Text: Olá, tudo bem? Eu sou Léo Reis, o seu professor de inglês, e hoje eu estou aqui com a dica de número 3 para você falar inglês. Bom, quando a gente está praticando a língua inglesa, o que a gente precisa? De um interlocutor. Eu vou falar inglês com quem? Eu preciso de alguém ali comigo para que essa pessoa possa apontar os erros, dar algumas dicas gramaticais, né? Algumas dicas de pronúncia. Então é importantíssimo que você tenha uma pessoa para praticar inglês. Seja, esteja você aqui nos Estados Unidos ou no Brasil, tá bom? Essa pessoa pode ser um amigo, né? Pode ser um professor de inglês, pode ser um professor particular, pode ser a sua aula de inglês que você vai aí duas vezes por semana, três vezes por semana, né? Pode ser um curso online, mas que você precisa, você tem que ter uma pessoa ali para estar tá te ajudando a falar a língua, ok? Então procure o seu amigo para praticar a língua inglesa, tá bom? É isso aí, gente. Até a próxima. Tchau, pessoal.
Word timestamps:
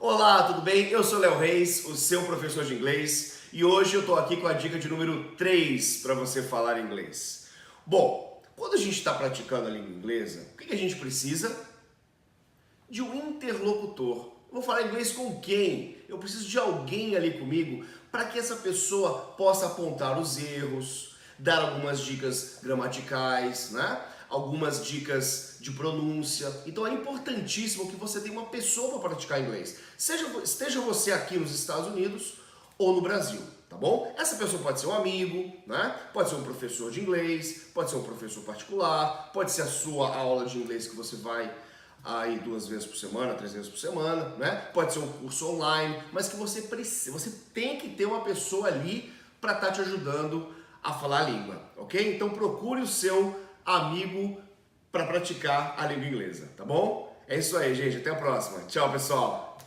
Olá, 0.00 0.44
tudo 0.44 0.60
bem? 0.60 0.88
Eu 0.90 1.02
sou 1.02 1.18
Léo 1.18 1.36
Reis, 1.38 1.84
o 1.84 1.96
seu 1.96 2.22
professor 2.22 2.64
de 2.64 2.72
inglês, 2.72 3.40
e 3.52 3.64
hoje 3.64 3.94
eu 3.94 4.02
estou 4.02 4.14
aqui 4.14 4.36
com 4.36 4.46
a 4.46 4.52
dica 4.52 4.78
de 4.78 4.88
número 4.88 5.32
3 5.32 5.96
para 6.02 6.14
você 6.14 6.40
falar 6.40 6.78
inglês. 6.78 7.48
Bom, 7.84 8.40
quando 8.56 8.74
a 8.74 8.76
gente 8.76 8.96
está 8.96 9.12
praticando 9.12 9.66
a 9.66 9.70
língua 9.72 9.90
inglesa, 9.90 10.46
o 10.54 10.56
que 10.56 10.72
a 10.72 10.76
gente 10.76 10.94
precisa? 10.94 11.68
De 12.88 13.02
um 13.02 13.12
interlocutor. 13.12 14.18
Eu 14.18 14.52
vou 14.52 14.62
falar 14.62 14.82
inglês 14.82 15.10
com 15.10 15.40
quem? 15.40 15.98
Eu 16.08 16.16
preciso 16.16 16.48
de 16.48 16.56
alguém 16.56 17.16
ali 17.16 17.36
comigo 17.36 17.84
para 18.12 18.24
que 18.26 18.38
essa 18.38 18.54
pessoa 18.54 19.34
possa 19.36 19.66
apontar 19.66 20.16
os 20.16 20.38
erros, 20.38 21.16
dar 21.36 21.58
algumas 21.58 21.98
dicas 21.98 22.60
gramaticais, 22.62 23.72
né? 23.72 24.00
Algumas 24.28 24.86
dicas 24.86 25.56
de 25.60 25.70
pronúncia. 25.72 26.52
Então 26.66 26.86
é 26.86 26.92
importantíssimo 26.92 27.90
que 27.90 27.96
você 27.96 28.20
tenha 28.20 28.32
uma 28.32 28.46
pessoa 28.46 28.90
para 28.98 29.10
praticar 29.10 29.40
inglês. 29.40 29.78
Seja, 29.96 30.26
esteja 30.42 30.80
você 30.80 31.12
aqui 31.12 31.38
nos 31.38 31.54
Estados 31.54 31.88
Unidos 31.88 32.34
ou 32.76 32.94
no 32.94 33.00
Brasil, 33.00 33.40
tá 33.68 33.76
bom? 33.76 34.14
Essa 34.16 34.36
pessoa 34.36 34.62
pode 34.62 34.80
ser 34.80 34.86
um 34.86 34.94
amigo, 34.94 35.52
né? 35.66 35.96
Pode 36.12 36.28
ser 36.28 36.36
um 36.36 36.42
professor 36.42 36.90
de 36.90 37.00
inglês, 37.00 37.66
pode 37.74 37.90
ser 37.90 37.96
um 37.96 38.02
professor 38.02 38.42
particular, 38.44 39.32
pode 39.32 39.50
ser 39.50 39.62
a 39.62 39.66
sua 39.66 40.14
aula 40.14 40.46
de 40.46 40.58
inglês 40.58 40.86
que 40.86 40.94
você 40.94 41.16
vai 41.16 41.52
aí 42.04 42.38
duas 42.38 42.68
vezes 42.68 42.86
por 42.86 42.96
semana, 42.96 43.34
três 43.34 43.52
vezes 43.52 43.68
por 43.68 43.78
semana, 43.78 44.28
né? 44.36 44.70
Pode 44.72 44.92
ser 44.92 45.00
um 45.00 45.08
curso 45.08 45.48
online, 45.48 46.00
mas 46.12 46.28
que 46.28 46.36
você 46.36 46.62
precisa, 46.62 47.10
você 47.10 47.30
tem 47.52 47.78
que 47.78 47.88
ter 47.90 48.06
uma 48.06 48.20
pessoa 48.20 48.68
ali 48.68 49.12
para 49.40 49.54
estar 49.54 49.66
tá 49.68 49.72
te 49.72 49.80
ajudando 49.80 50.54
a 50.82 50.92
falar 50.92 51.20
a 51.20 51.30
língua, 51.30 51.60
ok? 51.76 52.14
Então 52.14 52.30
procure 52.30 52.80
o 52.80 52.86
seu 52.86 53.47
amigo 53.76 54.40
para 54.90 55.04
praticar 55.04 55.74
a 55.76 55.86
língua 55.86 56.06
inglesa, 56.06 56.48
tá 56.56 56.64
bom? 56.64 57.14
É 57.28 57.36
isso 57.36 57.56
aí, 57.56 57.74
gente. 57.74 57.98
Até 57.98 58.10
a 58.10 58.14
próxima. 58.14 58.64
Tchau, 58.66 58.90
pessoal. 58.90 59.57